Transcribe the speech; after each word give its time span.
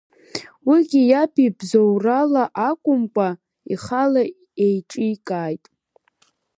Уигьы 0.67 1.01
иаб 1.11 1.33
ибзоурала 1.45 2.43
акәымкәа, 2.67 3.27
ихала 3.73 4.23
еиҿикааит. 4.65 5.65